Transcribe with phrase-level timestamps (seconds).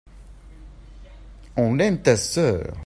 [1.55, 2.73] on aime ta sœur.